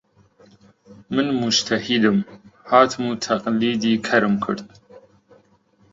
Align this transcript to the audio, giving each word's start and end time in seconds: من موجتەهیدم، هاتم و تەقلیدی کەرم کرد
من 1.13 1.27
موجتەهیدم، 1.41 2.17
هاتم 2.71 3.03
و 3.07 3.11
تەقلیدی 3.25 4.01
کەرم 4.07 4.33
کرد 4.43 4.65